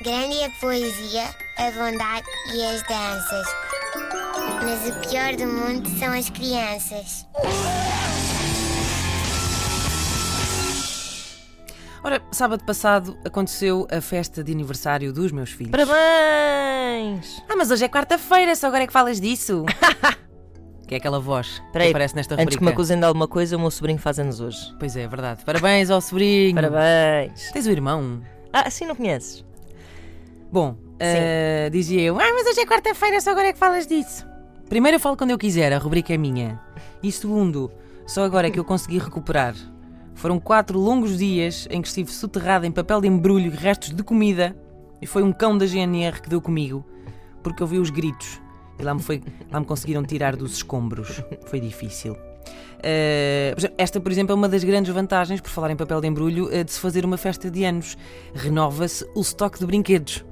[0.00, 1.24] Grande é a poesia,
[1.56, 3.46] a bondade e as danças.
[4.64, 7.26] Mas o pior do mundo são as crianças.
[12.02, 15.72] Ora, sábado passado aconteceu a festa de aniversário dos meus filhos.
[15.72, 17.42] Parabéns!
[17.48, 19.66] Ah, mas hoje é quarta-feira, só agora é que falas disso.
[20.88, 22.58] que é aquela voz Peraí, que aparece nesta Antes rubrica.
[22.58, 24.74] que me acusem de alguma coisa, o meu sobrinho faz anos hoje.
[24.78, 25.44] Pois é, é verdade.
[25.44, 26.54] Parabéns ao sobrinho.
[26.54, 27.52] Parabéns!
[27.52, 28.20] Tens o irmão?
[28.52, 29.44] Ah, assim não conheces?
[30.50, 34.26] Bom, eh, dizia eu, ah, mas hoje é quarta-feira, só agora é que falas disso.
[34.68, 36.58] Primeiro eu falo quando eu quiser, a rubrica é minha.
[37.02, 37.70] E segundo,
[38.06, 39.54] só agora é que eu consegui recuperar.
[40.14, 44.02] Foram quatro longos dias em que estive soterrado em papel de embrulho e restos de
[44.02, 44.56] comida.
[45.00, 46.84] E foi um cão da GNR que deu comigo,
[47.42, 48.40] porque eu vi os gritos.
[48.78, 51.22] E lá me, foi, lá me conseguiram tirar dos escombros.
[51.46, 52.16] Foi difícil.
[53.56, 56.48] Exemplo, esta, por exemplo, é uma das grandes vantagens, por falar em papel de embrulho,
[56.52, 57.96] eh, de se fazer uma festa de anos.
[58.34, 60.24] Renova-se o estoque de brinquedos.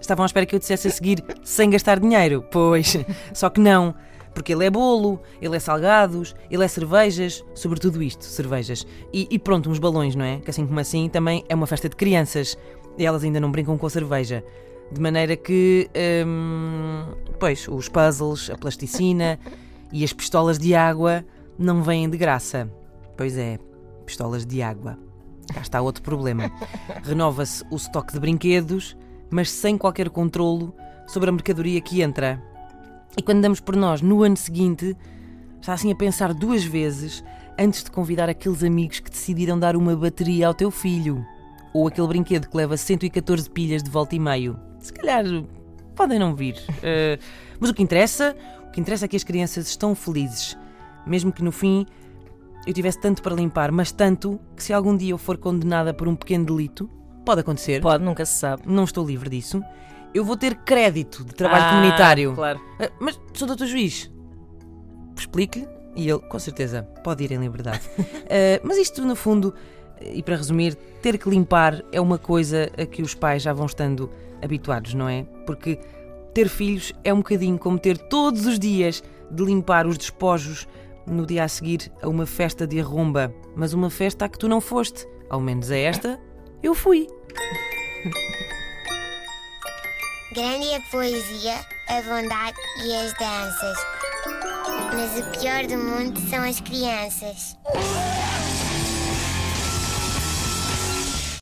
[0.00, 2.44] Estavam à espera que eu dissesse a seguir sem gastar dinheiro.
[2.50, 2.96] Pois,
[3.34, 3.94] só que não.
[4.32, 8.86] Porque ele é bolo, ele é salgados, ele é cervejas, sobretudo isto, cervejas.
[9.12, 10.38] E, e pronto, uns balões, não é?
[10.38, 12.56] Que assim como assim também é uma festa de crianças.
[12.96, 14.44] E elas ainda não brincam com a cerveja.
[14.90, 15.90] De maneira que,
[16.26, 19.38] hum, pois, os puzzles, a plasticina
[19.92, 21.24] e as pistolas de água
[21.58, 22.70] não vêm de graça.
[23.16, 23.58] Pois é,
[24.06, 24.98] pistolas de água.
[25.52, 26.50] Cá está outro problema.
[27.02, 28.96] Renova-se o estoque de brinquedos,
[29.30, 30.74] mas sem qualquer controlo
[31.06, 32.42] sobre a mercadoria que entra.
[33.16, 34.96] E quando damos por nós no ano seguinte,
[35.60, 37.24] está assim a pensar duas vezes
[37.58, 41.24] antes de convidar aqueles amigos que decidiram dar uma bateria ao teu filho.
[41.74, 44.67] Ou aquele brinquedo que leva 114 pilhas de volta e meio.
[44.78, 45.24] Se calhar
[45.94, 46.56] podem não vir.
[46.82, 47.18] Eh,
[47.60, 48.36] mas o que interessa,
[48.68, 50.56] o que interessa é que as crianças estão felizes.
[51.06, 51.84] Mesmo que no fim
[52.66, 56.06] eu tivesse tanto para limpar, mas tanto que se algum dia eu for condenada por
[56.06, 56.88] um pequeno delito,
[57.24, 58.62] pode acontecer, Pode, nunca se sabe.
[58.66, 59.62] não estou livre disso,
[60.14, 62.34] eu vou ter crédito de trabalho Ah, comunitário.
[62.34, 62.60] Claro.
[62.78, 64.10] Ah, Mas, sou doutor juiz,
[65.16, 65.66] explique-lhe
[65.96, 67.80] e ele, com certeza, pode ir em liberdade.
[67.98, 69.54] Ah, mas isto, no fundo,
[70.02, 73.66] e para resumir, ter que limpar é uma coisa a que os pais já vão
[73.66, 74.10] estando
[74.42, 75.24] habituados, não é?
[75.46, 75.78] Porque
[76.34, 80.66] ter filhos é um bocadinho como ter todos os dias de limpar os despojos
[81.06, 83.34] no dia a seguir a uma festa de arromba.
[83.56, 85.06] Mas uma festa a que tu não foste.
[85.28, 86.20] Ao menos a esta,
[86.62, 87.06] eu fui.
[90.32, 91.54] Grande é a poesia,
[91.88, 93.78] a bondade e as danças.
[94.94, 97.56] Mas o pior do mundo são as crianças.